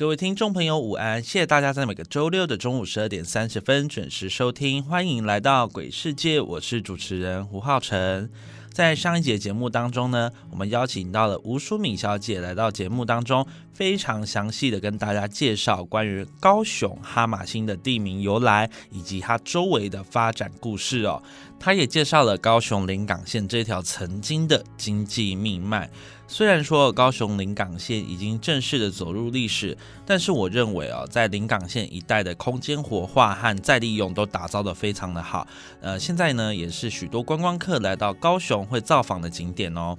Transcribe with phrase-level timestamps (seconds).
[0.00, 1.22] 各位听众朋友，午安！
[1.22, 8.30] 谢谢大家在每个周六的中午十二点三十分准时收听，欢迎来到鬼世界，我是主持人胡浩辰。
[8.72, 21.22] 在上一节节目当中呢，我们邀请到了吴淑敏小姐来到节目当中，非常详细的跟大家介绍关于高雄哈马星的地名由来以及它周围的发展故事哦。
[21.58, 25.90] 他也介绍了高雄临港线这条曾经的经济命脉。
[26.26, 29.76] 虽然说高雄临港线已经正式的走入历史，
[30.06, 35.46] 但是我认为哦，在临港线一带的空间活化和再利用都打造的非常的好。
[35.80, 39.98] 呃，现在呢也是许多观光客来到高雄会造访的景点哦。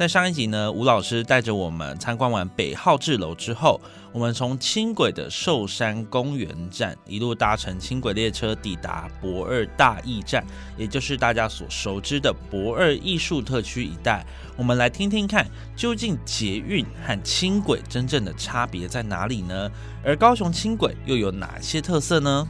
[0.00, 3.78] 在上一集呢，吴老师带着我们参观完北号志楼之后，
[4.12, 10.42] 我们从轻轨的寿山公园站一路搭乘轻轨列车抵达博二大驿站，
[10.78, 14.24] 也就是大家所熟知的博二艺术特区一带。
[14.56, 19.70] 我们来听听看，究竟捷运和轻轨真正的差别在哪里呢？
[20.02, 22.48] 而高雄轻轨又有哪些特色呢？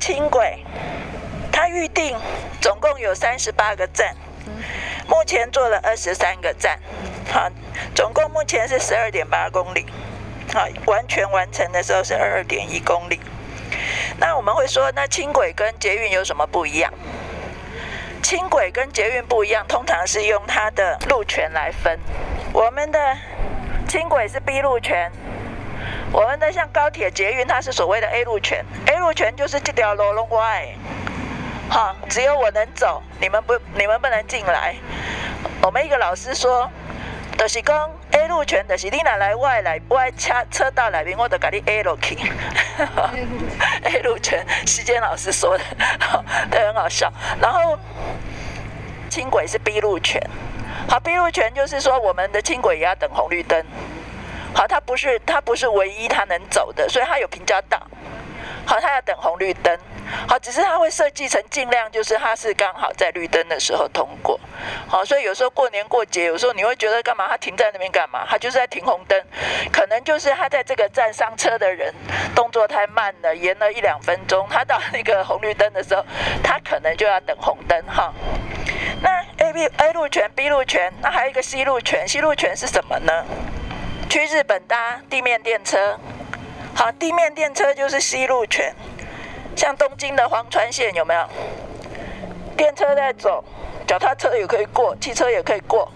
[0.00, 0.64] 轻轨
[1.52, 2.16] 它预定
[2.58, 4.16] 总共有三十八个站。
[5.06, 6.78] 目前做了二十三个站，
[7.30, 7.50] 好，
[7.94, 9.86] 总共目前是十二点八公里，
[10.52, 13.20] 好，完全完成的时候是二二点一公里。
[14.18, 16.92] 那我们会说，那轻轨跟捷运有什么不一样？
[18.22, 21.98] 轻轨跟捷运不一样，通常是用它的路权来分。
[22.52, 23.16] 我们的
[23.86, 25.10] 轻轨是 B 路权，
[26.12, 28.64] 我们的像高铁、捷运，它是所谓的 A 路权。
[28.86, 30.68] A 路权就是这条路龙外。
[31.68, 34.74] 好，只有我能走，你们不，你们不能进来。
[35.62, 36.68] 我们一个老师说，
[37.36, 42.16] 就是讲 A 路权，就是你哪来外来外车车道来边，我都给你 A 路去。
[43.84, 45.64] A 路权，时间老师说的，
[46.50, 47.12] 对，很好笑。
[47.40, 47.78] 然后
[49.10, 50.22] 轻轨是 B 路权，
[50.88, 53.62] 好，B 路权就是说我们的轻轨也要等红绿灯。
[54.54, 57.78] 好，它不是它不是唯一它能走的，所以它有平交道。
[58.68, 59.74] 好，它要等红绿灯。
[60.26, 64.38] 好，只是它会设计成尽量就是它是刚好在绿灯的时候通过。
[64.86, 67.26] 好，所以有时候过年过节，有时候你会觉得干嘛？
[67.28, 68.26] 它停在那边干嘛？
[68.28, 69.18] 它就是在停红灯，
[69.72, 71.94] 可能就是它在这个站上车的人
[72.34, 74.46] 动作太慢了，延了一两分钟。
[74.50, 76.04] 他到那个红绿灯的时候，
[76.42, 78.12] 他可能就要等红灯哈。
[79.00, 83.24] 那 A B A 路权 B 路权，那还有一个 C 路权，C 路权是什么呢？
[84.10, 85.98] 去日本搭地面电车。
[86.78, 88.72] 好，地面电车就是西路权。
[89.56, 91.26] 像东京的黄川线有没有
[92.56, 93.44] 电车在走，
[93.84, 95.90] 脚踏车也可以过，汽车也可以过。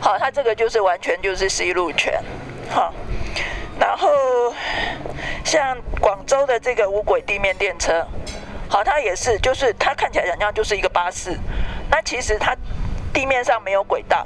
[0.00, 2.22] 好，它这个就是完全就是西路权。
[2.70, 2.94] 好，
[3.80, 4.08] 然后
[5.44, 8.06] 像广州的这个无轨地面电车，
[8.68, 11.36] 好，它也是，就是它看起来好像就是一个巴士，
[11.90, 12.54] 那其实它
[13.12, 14.24] 地面上没有轨道，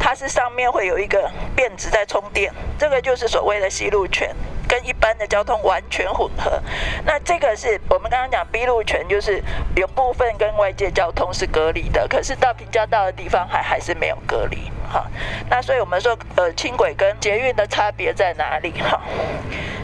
[0.00, 4.34] 它是上面会有一个变子在充电，这个就是所谓的西路权。
[4.68, 6.62] 跟一般的交通完全混合，
[7.04, 9.42] 那这个是我们刚刚讲 B 路权，就是
[9.76, 14.70] 有部分跟外界交通是隔离的，可是到平交道的地方还还是没有隔离。
[14.92, 15.06] 哈，
[15.48, 18.72] 那所以我们说，呃，轻轨跟捷运的差别在哪里？
[18.82, 19.00] 哈，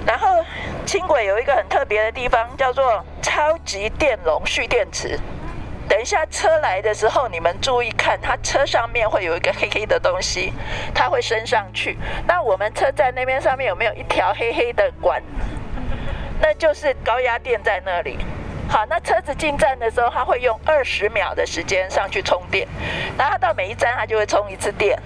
[0.06, 0.44] 然后
[0.84, 5.18] 轻轨有一个很特别的地方，叫做超级电容蓄电池。
[5.88, 10.52] 等一下车来的时候，你们注意看，它车上面会有一个黑黑的东西，
[10.94, 11.96] 它会升上去。
[12.26, 15.22] 那我们车站那边上面有没有一条黑黑的管？
[16.40, 18.18] 那就是高压电在那里。
[18.68, 22.68] 好，那车子进站的时候，它会用二十秒的时间上去充电，
[23.16, 25.00] 然后它到每一站它就会充一次电。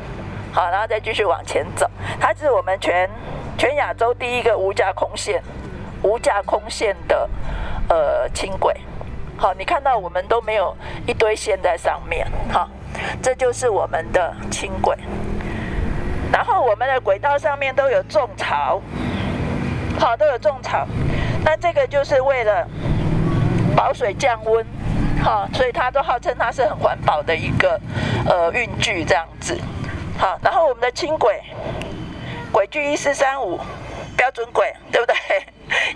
[0.53, 1.89] 好，然后再继续往前走。
[2.21, 3.09] 它是我们全
[3.57, 5.41] 全亚洲第一个无架空线、
[6.03, 7.31] 无架空线的
[7.89, 8.77] 呃轻轨。
[9.37, 10.77] 好，你看到我们都没有
[11.07, 12.69] 一堆线在上面，好，
[13.21, 14.97] 这就是我们的轻轨。
[16.33, 18.81] 然后我们的轨道上面都有种草，
[19.99, 20.87] 好，都有种草。
[21.45, 22.67] 那这个就是为了
[23.77, 24.65] 保水降温，
[25.23, 27.81] 好，所以它都号称它是很环保的一个
[28.27, 29.59] 呃运具这样子。
[30.17, 31.43] 好，然后我们的轻轨，
[32.53, 33.59] 轨距一四三五，
[34.17, 35.17] 标准轨，对不对？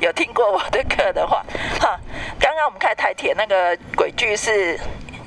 [0.00, 1.44] 有听过我的课的话，
[1.80, 1.98] 哈，
[2.38, 4.78] 刚刚我们开台铁那个轨距是。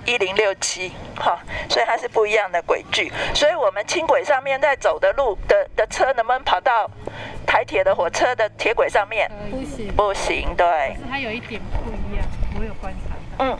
[0.05, 1.37] 一零六七，哈，
[1.69, 6.89] 所以它是不一样的轨距，所以我们轻轨上面在走的路的的车能不能跑到
[7.45, 9.29] 台铁的火车的铁轨上面？
[9.51, 10.65] 不行，不行，对。
[10.65, 12.25] 可是它有一点不一样，
[12.57, 13.45] 我有观察到。
[13.45, 13.57] 嗯。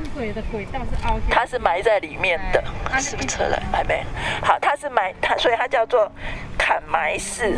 [0.00, 2.64] 轻轨的轨道是凹它是埋在里面的，
[2.98, 3.62] 是不是车来？
[3.70, 4.02] 还没。
[4.42, 6.10] 好，它是埋它，所以它叫做
[6.56, 7.54] 砍埋式。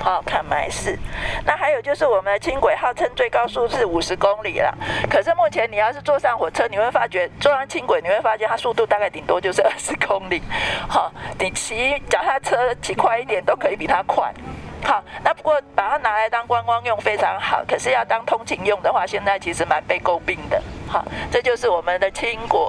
[0.00, 0.98] 好，砍埋式。
[1.46, 4.76] 那还有就是我们的轻轨号称最高速是五十公里了，
[5.08, 10.42] 可是目前你要是坐上火车，你会发觉坐上轻轨，你会发现它速度大概顶多就是二十公里。
[10.88, 14.32] 好，你骑脚踏车骑快一点都可以比它快。
[14.82, 20.60] 好，那不过把它拿来当观光用非常好，可是要当通勤用的话，现在其实蛮被诟病的。
[20.94, 22.60] 好，这就是我们的轻轨。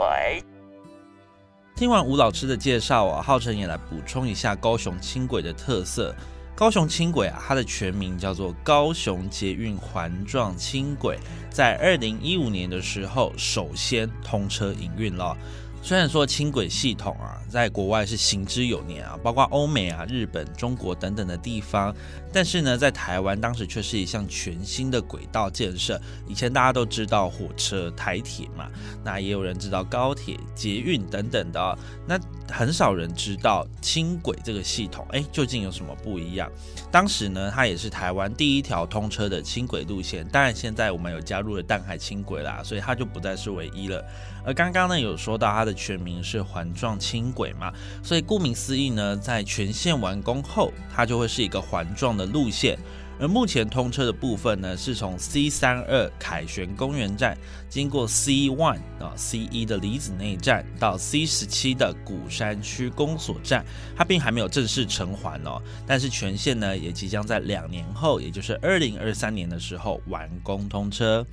[1.75, 6.11] 听完吴老师的介绍啊，浩辰也来补充一下高雄轻轨的特色。
[6.55, 11.19] 高雄轻轨啊，它的全名叫做高雄捷运环状轻轨，
[11.51, 15.37] 在二零一五年的时候首先通车营运了。
[15.85, 21.95] 虽然说轻轨系统啊，在国外是行之有年啊，包括欧美啊、日本、中国等等的地方，
[22.33, 26.01] 但是呢，在台湾当时却是一项全新的轨道建设。
[26.27, 28.67] 以前大家都知道火车、台铁嘛，
[29.03, 31.77] 那也有人知道高铁、捷运等等的，
[32.07, 32.19] 那
[32.51, 36.49] 很少人知道轻轨这个系统，哎，究竟有什么不一样？
[36.91, 40.25] 当时呢，它也是台湾第一条通车的轻轨路线。
[40.27, 44.03] 当然，现在我们有加入了淡海轻轨啦，所以它就不再是唯一了。
[44.45, 52.77] 而刚刚呢，有说到它的全名是环状轻轨嘛，所以顾名思义呢，在全线完工后，它就会是一个环状的路线。
[53.19, 57.37] 而目前通车的部分呢，是从 C 三二凯旋公园站，
[57.69, 63.65] 经过 C one 啊 C 一的离子内站，到 C 十七的古山区公所站，
[63.95, 65.61] 它并还没有正式成环哦。
[65.87, 71.25] 但是全线呢，也即将在两年后，也就是二零二三年的时候完工通车。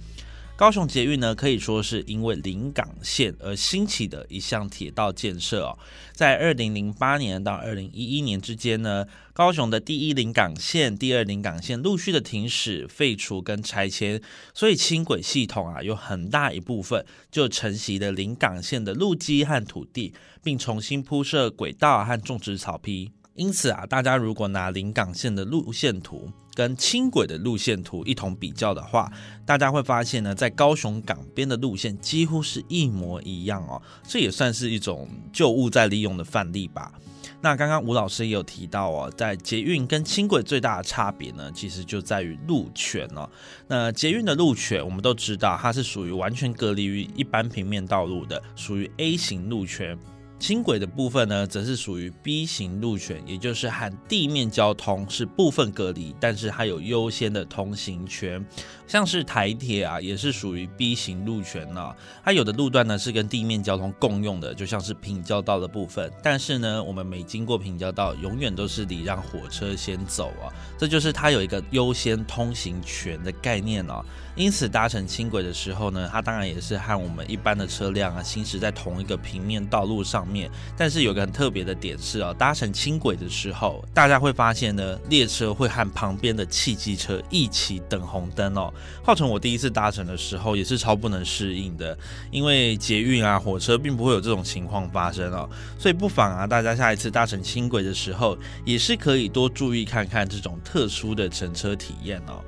[0.54, 5.76] 高雄捷运呢，可以说是因为临港线而兴起的一项铁道建设哦。
[6.12, 14.22] 在二零零八年到二零一一年之间呢，高雄的第一临港线、第二临港线陆续的停驶、废除跟拆迁，
[14.54, 20.14] 所以轻轨系统啊，有很大一部分就承袭了临港线的路基和土地，
[20.44, 23.10] 并重新铺设轨道和种植草皮。
[23.34, 29.10] 因此啊，大家如果拿临港线的路线图跟轻轨的路线图一同比较的话，
[29.46, 33.80] 大家会发现呢，在高雄港边的路线几乎是一模一样哦。
[34.06, 36.92] 这也算是一种旧物再利用的范例吧。
[37.40, 43.28] 那刚刚吴老师也有提到哦，在捷运跟轻轨最大的差别呢，其实就在于路权哦。
[43.66, 49.98] 那捷运的路权，我们都知道它是属于完全隔离于一般平面道路的，属于 A 型路权。
[50.42, 58.44] 轻轨的部分呢，则是属于 B 型路权，也就是和地面交通是部分隔离，但是它有优先的通行权。
[58.88, 61.94] 像是台铁啊，也是属于 B 型路权呢。
[62.24, 66.12] 它有的路段呢是跟地面交通共用的，就像是平交道的部分。
[66.24, 70.50] 但是呢，我们每经过平交道，永远都是礼让火车先走啊。
[70.76, 74.04] 这就是它有一个优先通行权的概念哦。
[74.34, 80.50] 因此搭乘轻轨的时候呢，它当然也是和我们一般的车辆啊行驶在同一个平面道路上面。
[80.76, 88.72] 但是有个很特别的点是哦，搭乘轻轨的时候，大家会发现呢，列车会和旁边的汽机车一起等红灯哦。
[89.04, 91.96] 号称我第一次搭乘的时候也是超不能适应的，
[92.30, 95.48] 因为捷运啊、火车并不会有这种情况发生哦。
[95.78, 102.42] 所以不妨啊，大家下一次搭乘轻轨的时候，也是可以多注意看看这种特殊的乘车体验哦。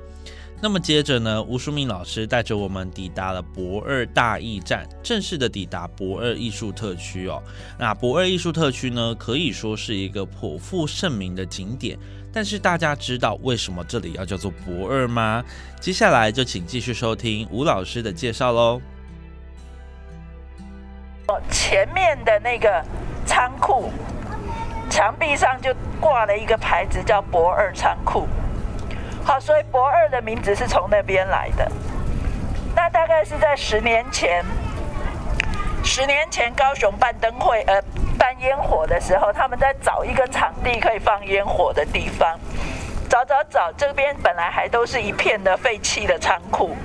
[0.61, 7.43] 那么接着呢，吴淑敏老师带着我们抵达了博二大驿站，正式的抵达博二艺术特区哦。
[7.77, 11.99] 那博二艺术特区呢，可以说是一个颇负盛名的景点。
[12.33, 15.43] 但是大家知道为什么这里要叫做博二吗？
[15.79, 18.81] 接下来就请继续收听吴老师的介绍喽。
[21.51, 22.83] 前面的那个
[23.25, 23.91] 仓库
[24.89, 28.27] 墙壁上就挂了一个牌子，叫博二仓库。
[29.25, 31.69] 好，所以博二的名字是从那边来的。
[32.75, 34.45] 那大概是在十年前，
[35.83, 37.81] 十年前高雄办灯会，呃，
[38.19, 42.37] 办烟火的时候，他们在找一个场地可以放烟火的地方。
[43.09, 46.77] 找找找，这边本来还都是一片的废弃的仓库。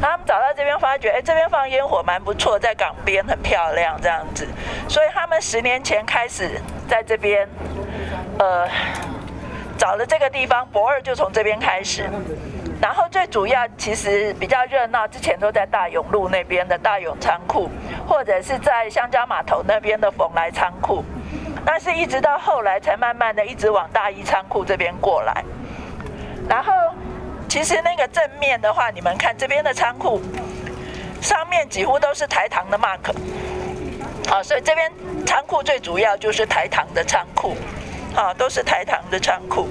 [0.00, 4.48] 他们找到这边，发觉，哎，这边放烟火蛮不错，在港边很漂亮，这样子。
[4.88, 6.58] 所以他们十年前开始
[6.88, 7.46] 在这边，
[8.38, 8.66] 呃。
[9.78, 12.08] 找了这个地方，博二就从这边开始。
[12.80, 17.70] 然后最主要其实比较热闹，之前都在大永路那边的大永仓库，
[18.06, 21.02] 或者是在香蕉码头那边的蓬莱仓库。
[21.64, 25.42] 那是一直到后来才慢慢的一直往大一仓库这边过来。
[26.46, 26.72] 然后
[27.48, 30.20] 其实那个正面的话，你们看这边的仓库
[31.22, 33.14] 上面几乎都是台糖的 mark。
[34.28, 34.92] 好，所以这边
[35.24, 37.56] 仓库最主要就是台糖的仓库，
[38.14, 39.68] 好，都是台糖的仓库。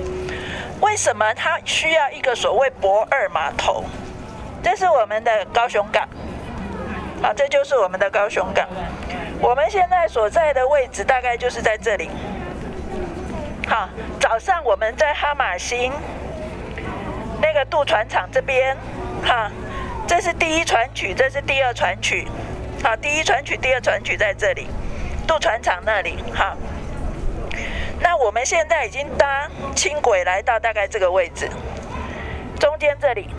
[0.82, 3.86] 为什么它需要一个所谓博二码头？
[4.62, 6.08] 这是我们的高雄港，
[7.22, 8.68] 好，这就是我们的高雄港。
[9.42, 12.10] 我们现在所在的位置大概就是在这里。
[13.68, 15.92] 好，早上我们在哈马星
[17.42, 18.76] 那个渡船厂这边，
[19.26, 19.50] 哈，
[20.06, 22.28] 这是第一船曲，这是第二船曲。
[22.84, 24.68] 好，第一船曲、第二船曲在这里，
[25.26, 26.24] 渡船厂那里。
[26.34, 26.58] 好，
[28.04, 31.50] 那我们现在已经搭轻轨来到大概这个位置，
[32.60, 33.30] 中间这里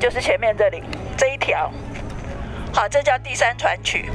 [0.00, 0.82] 就是前面这里
[1.18, 1.70] 这一条。
[2.72, 4.10] 好，这叫第三船曲。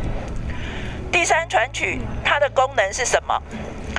[1.12, 3.40] 第三船曲它的功能是什么？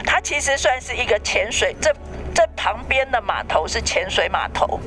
[0.04, 1.94] 它其实算是一个潜水，这
[2.34, 4.80] 这旁边的码头是潜水码头。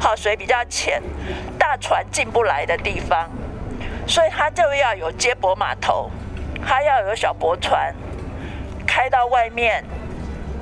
[0.00, 1.02] 好，水比较浅，
[1.58, 3.30] 大船进不来的地方。
[4.08, 6.10] 所以它就要有接驳码头，
[6.66, 7.94] 它要有小驳船
[8.86, 9.84] 开到外面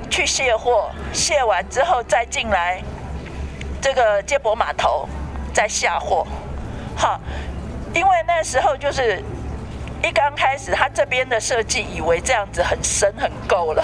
[0.09, 2.81] 去卸货，卸完之后再进来
[3.81, 5.07] 这个接驳码头
[5.53, 6.25] 再下货。
[6.95, 7.19] 好，
[7.93, 9.23] 因为那时候就是
[10.03, 13.83] 一刚开始，他这边的设计以为这样子很深很够了。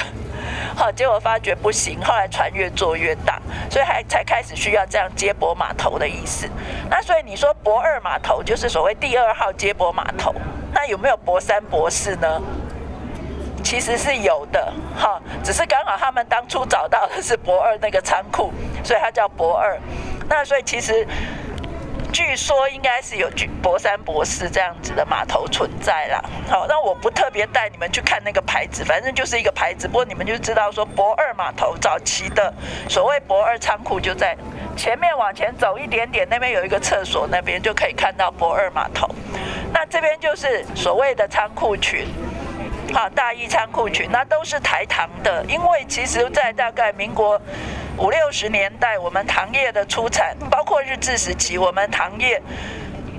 [0.76, 6.50] 好，结果发觉不行，后来船越做越大，所以还才开始需要这样接驳码头的意思。
[6.90, 10.34] 那所以你说博二码头就是所谓第二号接驳码头，
[10.74, 12.42] 那有没有博三、博四呢？
[13.66, 18.54] 其实是有的，哈，只是刚好他们当初找到的是博二那个仓库，
[18.84, 19.78] 所以它叫博二。
[20.30, 21.06] 那所以其实。
[22.14, 23.30] 据说应该是有
[23.62, 26.24] 博三、博四这样子的码头存在啦。
[26.50, 29.86] 好，那我不特别带你们去看那个牌子，反正就是一个牌子。
[29.86, 32.54] 不过你们就知道说博二码头早期的
[32.88, 34.34] 所谓博二仓库就在
[34.78, 39.14] 前面往前走一点点，那边有一个厕所，那边就可以看到博二码头。
[39.74, 42.08] 那这边就是所谓的仓库群。
[42.94, 47.42] 好，大一仓库群那都是台糖的，因为其实，在大概民国
[47.98, 52.42] 五六十年代，我们糖业的出产，包括日治时期，我们糖业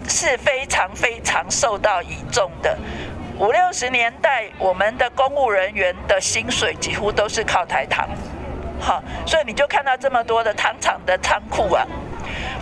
[0.09, 2.79] 是非常非常受到倚重的。
[3.39, 8.09] 五六十年代，我们的公务人员的薪水几乎都是靠台糖，
[8.81, 11.85] 好，所以你就看到这么多的糖厂的仓库啊，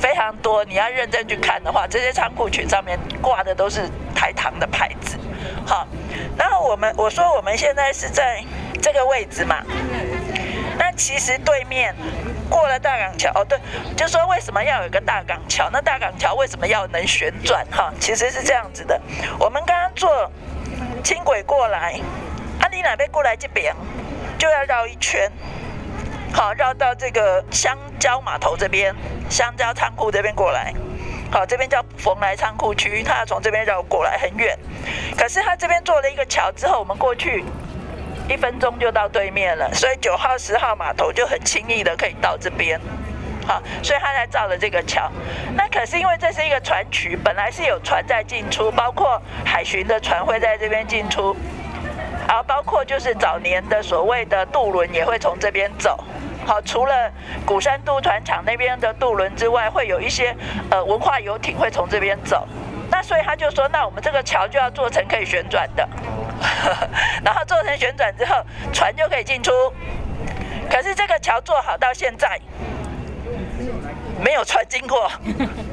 [0.00, 0.64] 非常多。
[0.64, 5.16] 你要认真去看的话，这些仓库群上面挂的都是台糖的牌子。
[5.64, 5.86] 好，
[6.36, 8.42] 然后我们我说我们现在是在
[8.82, 9.62] 这个位置嘛，
[10.78, 11.94] 那其实对面
[12.50, 13.58] 过了大港桥哦，对，
[13.96, 15.68] 就说为什么要有个大港桥？
[15.72, 17.66] 那大港桥为什么要能旋转？
[17.70, 19.00] 哈，其实是这样子的，
[19.38, 20.30] 我们刚刚坐
[21.02, 21.98] 轻轨过来，
[22.60, 23.74] 啊，你哪边过来这边
[24.38, 25.30] 就要绕一圈，
[26.32, 28.94] 好，绕到这个香蕉码头这边，
[29.30, 30.72] 香蕉仓库这边过来。
[31.34, 34.56] 好，这边叫蓬莱仓库区，他要从这边绕过来很远，
[35.18, 37.44] 可是他这边做了一个桥之后，我们过去
[38.28, 42.80] 一分钟就到对面了，所以九号、十号码头就很轻易的可以到这边。
[43.48, 45.10] 好，所以他才造了这个桥。
[45.56, 51.36] 那可是因为这是一个船渠，本来是有船在进出，包括海巡的船会在这边进出，
[52.28, 55.98] 然后包括就是早年的所谓的渡轮也会从这边走。
[56.46, 57.10] 好，除了
[57.46, 60.34] 鼓山渡船厂那边的渡轮之外，会有一些
[60.70, 62.46] 呃文化游艇会从这边走。
[62.90, 65.88] 那所以他就说，那我们这个桥就要做成可以旋转的，
[67.24, 68.36] 然后做成旋转之后，
[68.72, 69.50] 船就可以进出。
[70.70, 72.38] 可是这个桥做好到现在，
[74.22, 75.10] 没有船经过，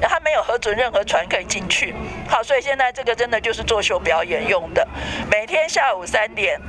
[0.01, 1.93] 他没有核准任何船可以进去。
[2.27, 4.87] 好，所以现在这个真的就是作秀表演用的，
[5.29, 6.59] 每天下午三点，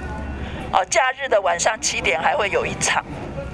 [0.72, 3.02] 哦，假日的晚上七点还会有一场。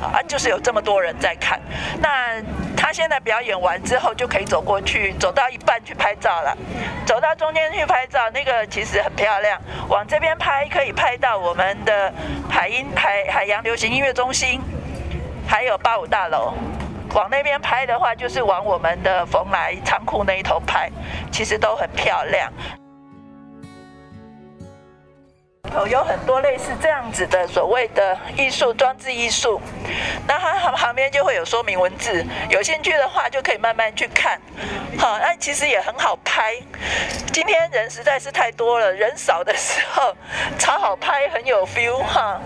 [0.00, 1.60] 啊，就是有这么多人在看，
[2.00, 2.40] 那
[2.76, 6.56] 他现在表演完之后就可以走过去，走到一半去拍照了，
[7.04, 9.60] 走到中间去拍照，那个其实很漂亮。
[9.88, 12.12] 往这边拍可以拍到我们的
[12.48, 14.60] 海音海海洋流行音乐中心，
[15.48, 16.54] 还有八五大楼。
[17.14, 20.90] 往那边拍的话，就是往我们的蓬莱仓库那一头拍，
[21.32, 22.52] 其实都很漂亮。
[25.88, 29.60] 有很多类似这样子的所谓的艺术装置艺术，
[30.26, 34.40] 那它旁边就会有说明文字，有兴趣的话就可以慢慢去看。
[34.98, 36.54] 好，那其实也很好拍。
[37.32, 40.14] 今天人实在是太多了，人少的时候
[40.58, 42.40] 超好拍，很有 feel 哈。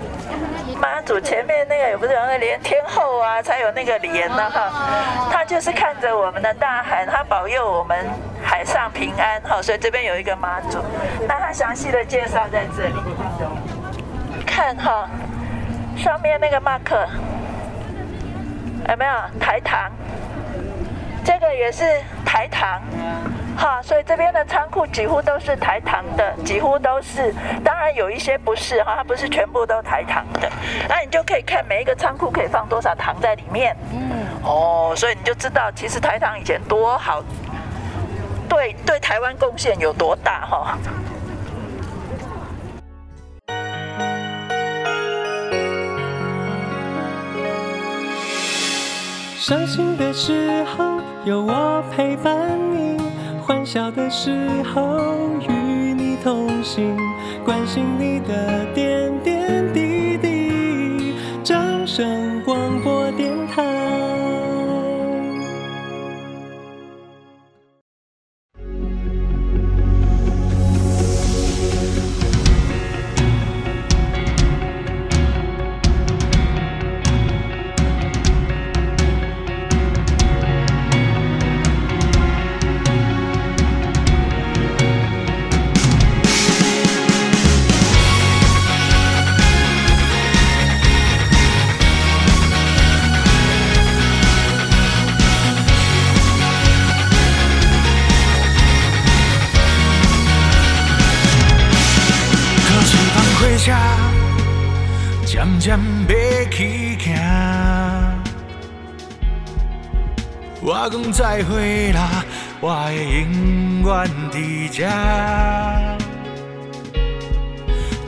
[0.77, 5.31] 妈祖前面那个也不是有那个莲天后啊，才有那个莲呢哈。
[5.31, 8.07] 他就是看着我们的大海，他保佑我们
[8.53, 9.63] 海上平安哈。
[9.63, 10.79] 所以这边有一个妈祖，
[11.27, 12.95] 那他详细的介绍在这里。
[14.47, 15.09] 看哈，
[15.97, 17.07] 上面那个 mark
[18.91, 19.91] 有没有台糖？
[21.25, 22.83] 这个也是台糖。
[23.57, 27.35] 哈，所以这边的仓库几乎都是台糖的，几乎都是。
[27.65, 30.51] 当然有一些不是哈，它不是全部都台糖的。
[30.89, 33.75] 那你就可以看每一个仓库可以放多少糖在里面。
[33.93, 34.27] 嗯。
[34.43, 37.23] 哦，所以你就知道其实台糖以前多好，
[38.53, 40.79] 对对台湾贡献有多大哈。
[49.39, 52.37] 伤心的时候有我陪伴
[52.77, 53.01] 你。
[53.41, 54.31] 欢笑的时
[54.63, 55.01] 候
[55.49, 56.95] 与你同行，
[57.45, 59.02] 关心你的点
[103.65, 103.71] 车
[105.25, 105.79] 渐渐
[106.09, 106.15] 要
[106.51, 107.15] 去行，
[110.61, 112.25] 我讲再会啦，
[112.61, 114.79] 我会永远伫这。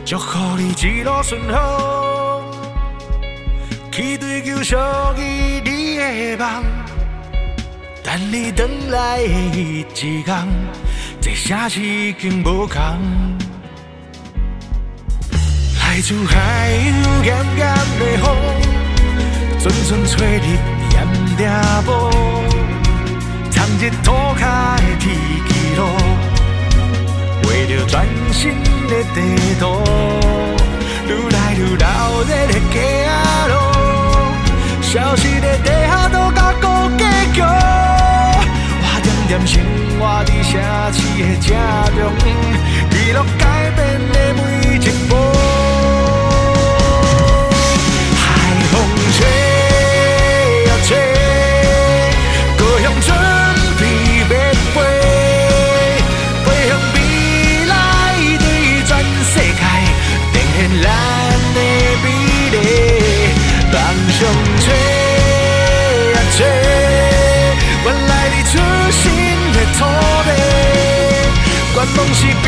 [0.04, 2.42] 祝福你一路顺风，
[3.92, 4.76] 去追求属
[5.16, 6.64] 于你的梦。
[8.02, 10.24] 等你回来的一天，
[11.20, 12.98] 这城市已经无同。
[15.94, 17.62] 来自海洋咸咸
[18.00, 18.26] 的风，
[19.60, 20.46] 阵阵吹入
[20.90, 21.06] 盐
[21.38, 21.40] 埕
[21.84, 22.10] 埔，
[23.48, 25.14] 藏日土脚的天
[25.46, 25.86] 气路，
[27.44, 27.94] 画着全
[28.32, 28.50] 新
[28.88, 29.62] 的地图，
[31.06, 31.86] 愈来愈闹
[32.22, 33.54] 热的街仔路，
[34.82, 37.40] 消失的地下都甲古结局，
[38.82, 39.62] 我点点生
[40.00, 40.50] 活在城
[40.92, 41.54] 市的正
[41.94, 42.02] 中，
[71.96, 72.42] 拢是平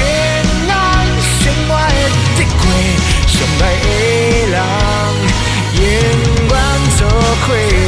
[0.69, 0.75] 安
[1.21, 2.63] 生活的日过，
[3.27, 3.87] 相爱的
[4.51, 4.57] 人
[5.75, 5.83] 永
[6.49, 6.53] 远
[6.97, 7.01] 做
[7.47, 7.86] 伙。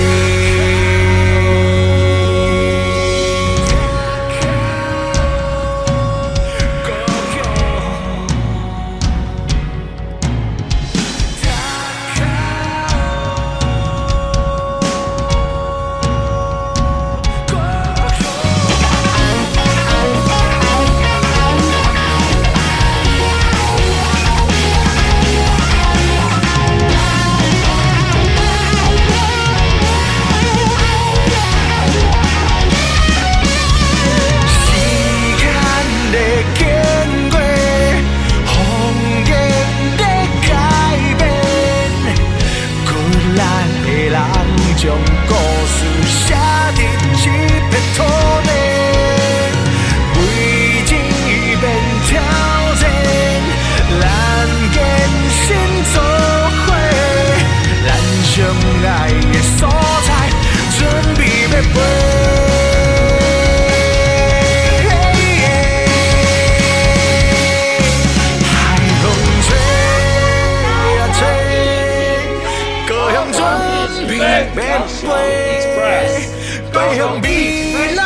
[76.97, 78.01] 向未来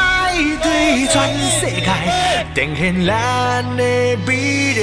[0.62, 1.14] 对全
[1.50, 1.86] 世界
[2.54, 3.10] 展现咱
[3.76, 3.82] 的
[4.26, 4.30] 美
[4.74, 4.78] 丽。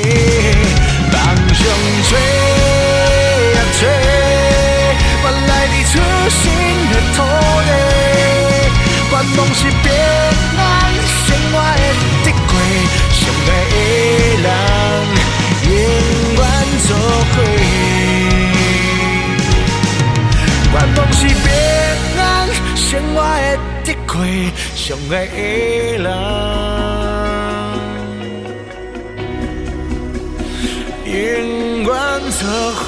[1.12, 1.16] 梦
[1.54, 1.62] 想
[2.10, 2.12] 追
[3.56, 3.82] 啊追，
[5.24, 5.94] 我来自出
[6.30, 6.42] 新
[6.90, 7.18] 的土
[7.68, 7.70] 地，
[9.12, 9.86] 愿望是平
[10.58, 10.60] 安
[11.26, 11.84] 生活的
[12.24, 12.52] 滴过，
[13.12, 13.76] 相爱的
[14.44, 14.48] 人
[15.66, 15.72] 永
[16.36, 16.40] 远
[16.88, 16.90] 做
[17.32, 17.36] 伙。
[20.72, 21.69] 愿望是平。
[23.16, 23.18] 我
[23.56, 24.14] 的得过
[24.76, 25.34] 上爱的
[26.04, 26.08] 人，
[31.06, 31.90] 永远
[32.32, 32.40] 作
[32.74, 32.88] 伙。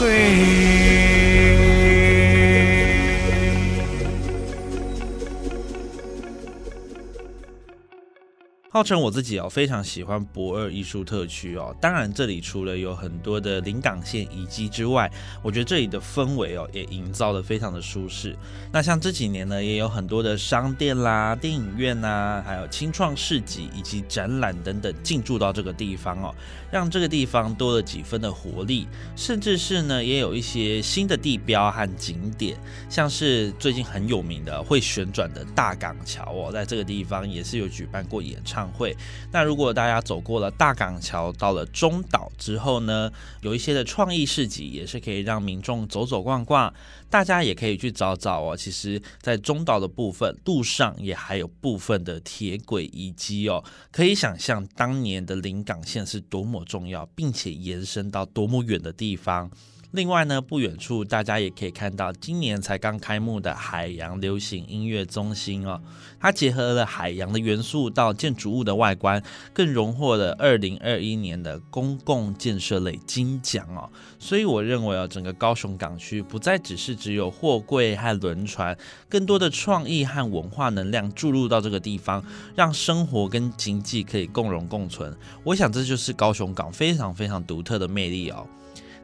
[8.74, 11.76] 号称我自己哦，非常喜欢博二艺术特区哦。
[11.82, 18.34] 当然，这里除了有很多的临港线遗迹之外，我觉得这里的氛围哦，也营造的非常的舒适。
[18.72, 26.34] 那像这几年呢，也有很多的商店啦、电影院呐，还有清创市集以及展览等等进驻到这个地方哦，
[26.72, 28.88] 让这个地方多了几分的活力。
[29.18, 32.58] 甚至是呢，也有一些新的地标和景点，
[32.90, 38.61] 像是最近很有名的会旋转的大港桥哦，在这个地方也是有举办过演唱。
[38.70, 38.96] 会
[39.32, 46.74] 那如果大家走过了大港桥，到了中岛之后呢，有一些的创意市集也是可以让民众走走逛逛，
[47.10, 48.58] 大家也可以去找找哦。
[48.58, 59.50] 其实，在中岛的部分路上也还有部分的铁轨遗迹哦，可以想象当年的临港线是多么重要，并且延伸到多么远的地方。
[59.92, 65.82] 另外呢，不远处大家也可以看到今年才刚开幕的海洋流行音乐中心哦，
[66.18, 73.90] 它结合了海洋的元素到建筑物的外观，更荣获了二零二一年的公共建设类金奖哦。
[74.18, 78.78] 所以我认为啊，整个高雄港区不再只是只有货柜和轮船，
[79.10, 82.24] 更多的创意和文化能量注入到这个地方，
[82.56, 85.14] 让生活跟经济可以共荣共存。
[85.44, 88.48] 我想这就是高雄港非常非常独特的魅力哦。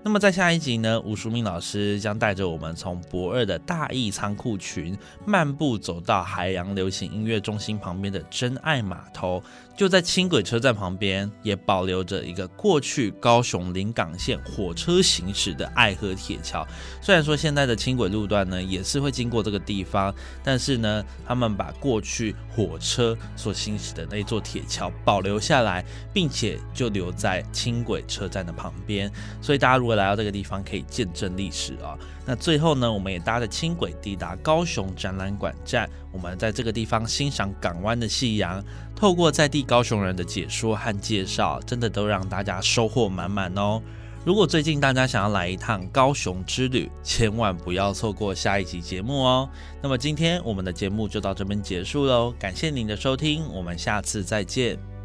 [0.04, 9.44] 那么在下一集呢，吴淑敏老师将带着我们从博二的大义仓库群漫步走到海洋流行音乐中心旁边的真爱码头。
[9.76, 16.66] 就在轻轨车站旁边，也保留着一个过去高雄临港线火车行驶的爱河铁桥。
[17.00, 20.12] 虽然说现在的轻轨路段呢也是会经过这个地方，
[20.44, 29.12] 但是呢，他们把过去火车所行驶的那座铁桥保留下来，并且就留在轻轨车站的旁边。
[29.42, 31.98] 所以大家如果来到这个地方，可以见证历史啊。
[32.26, 38.64] 那最后呢，我们也搭着轻轨抵达高雄展览馆站，我们在这个地方欣赏港湾的夕阳。
[38.96, 43.82] 透过在地高雄人的解说和介绍，真的都让大家收获满满哦。
[44.26, 49.48] 如果最近大家想要来一趟高雄之旅，千万不要错过下一集节目哦。
[49.82, 54.97] 那么今天我们的节目就到这边结束喽，感谢您的收听，我们下次再见。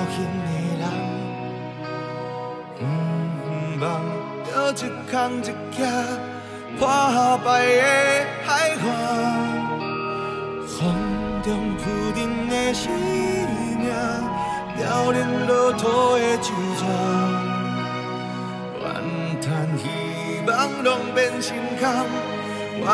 [0.00, 0.48] 小心的
[0.80, 0.82] 人，
[2.80, 2.82] 毋
[3.76, 3.84] 茫
[4.46, 4.74] 着一
[5.10, 5.44] 空一
[5.76, 5.78] 刻
[6.78, 6.82] 破
[7.44, 7.82] 败的
[8.46, 8.48] 海
[8.80, 8.82] 岸，
[10.66, 10.78] 风
[11.42, 11.82] 中浮
[12.14, 12.90] 沉的性
[13.78, 13.84] 命，
[14.78, 15.84] 凋零落土
[16.16, 16.48] 的酒
[16.80, 16.82] 盏，
[18.80, 18.82] 怨
[19.42, 19.84] 叹希
[20.46, 20.50] 望
[20.82, 21.86] 拢变成空，
[22.80, 22.88] 怨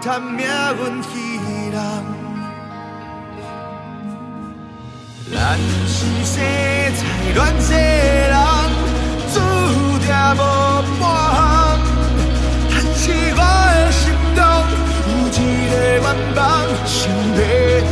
[0.00, 1.10] 叹命运戏
[1.70, 2.15] 弄。
[5.48, 5.54] 咱
[5.86, 6.34] 是生
[6.96, 7.00] 在
[7.36, 8.34] 乱世人，
[9.32, 9.34] 注
[10.00, 10.42] 定无
[10.98, 11.00] 半
[11.38, 11.78] 项。
[12.68, 14.02] 但是我的心
[14.34, 14.38] 中
[15.06, 15.38] 有一
[15.70, 16.04] 个愿
[16.34, 16.42] 望，
[16.84, 16.98] 想
[17.36, 17.40] 要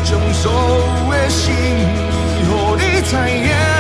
[0.02, 3.73] 将所有的心意予你知影。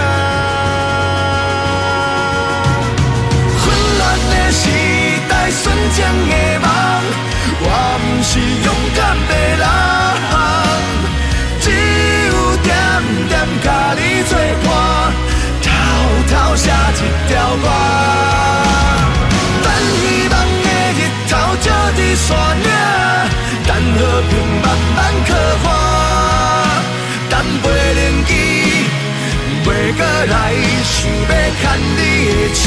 [29.64, 31.62] 袂过来，想要牵
[31.96, 31.98] 你
[32.28, 32.62] 的手，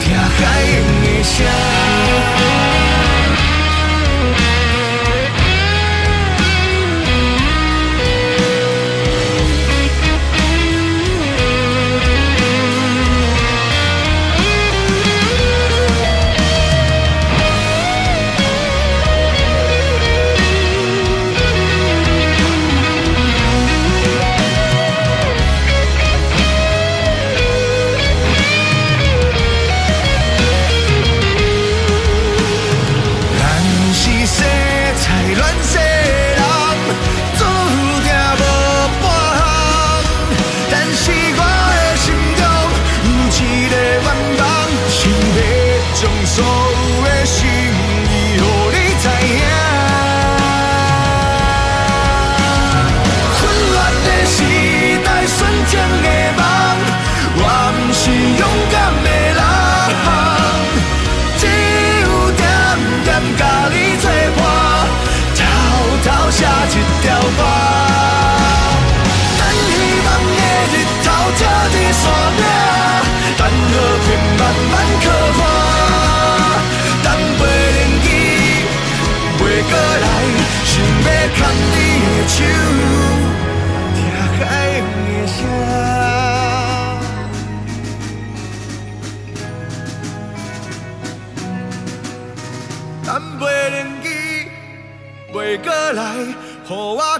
[0.00, 0.38] 听海
[0.80, 1.77] 浪的声。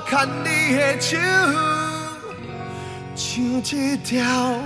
[0.08, 1.18] 牵你的手，
[3.14, 4.58] 像一条。